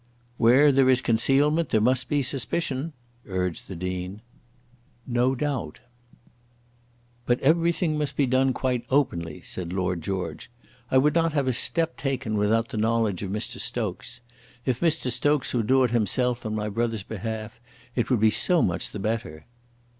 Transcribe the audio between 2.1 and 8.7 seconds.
suspicion," urged the Dean. "No doubt." "But everything must be done